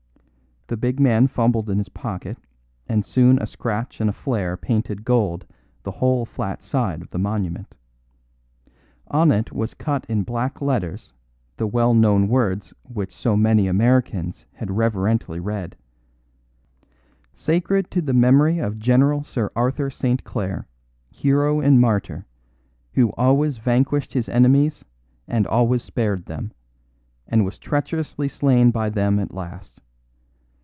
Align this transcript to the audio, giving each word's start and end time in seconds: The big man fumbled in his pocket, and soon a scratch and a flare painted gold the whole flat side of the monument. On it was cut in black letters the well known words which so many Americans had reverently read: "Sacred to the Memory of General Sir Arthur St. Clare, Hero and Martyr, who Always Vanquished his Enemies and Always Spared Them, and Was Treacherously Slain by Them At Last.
The 0.67 0.77
big 0.77 1.01
man 1.01 1.27
fumbled 1.27 1.69
in 1.69 1.79
his 1.79 1.89
pocket, 1.89 2.37
and 2.87 3.03
soon 3.05 3.37
a 3.41 3.45
scratch 3.45 3.99
and 3.99 4.09
a 4.09 4.13
flare 4.13 4.55
painted 4.55 5.03
gold 5.03 5.45
the 5.83 5.91
whole 5.91 6.23
flat 6.25 6.63
side 6.63 7.01
of 7.01 7.09
the 7.09 7.19
monument. 7.19 7.75
On 9.07 9.33
it 9.33 9.51
was 9.51 9.73
cut 9.73 10.05
in 10.07 10.23
black 10.23 10.61
letters 10.61 11.11
the 11.57 11.67
well 11.67 11.93
known 11.93 12.29
words 12.29 12.73
which 12.83 13.13
so 13.13 13.35
many 13.35 13.67
Americans 13.67 14.45
had 14.53 14.71
reverently 14.71 15.41
read: 15.41 15.75
"Sacred 17.33 17.91
to 17.91 18.01
the 18.01 18.13
Memory 18.13 18.59
of 18.59 18.79
General 18.79 19.23
Sir 19.23 19.51
Arthur 19.57 19.89
St. 19.89 20.23
Clare, 20.23 20.69
Hero 21.09 21.59
and 21.59 21.81
Martyr, 21.81 22.25
who 22.93 23.09
Always 23.17 23.57
Vanquished 23.57 24.13
his 24.13 24.29
Enemies 24.29 24.85
and 25.27 25.45
Always 25.47 25.83
Spared 25.83 26.27
Them, 26.27 26.53
and 27.27 27.43
Was 27.43 27.59
Treacherously 27.59 28.29
Slain 28.29 28.71
by 28.71 28.89
Them 28.89 29.19
At 29.19 29.33
Last. 29.33 29.81